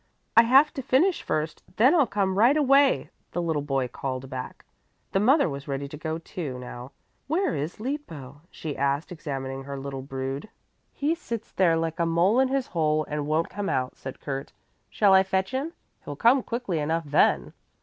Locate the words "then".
1.75-1.93, 17.05-17.53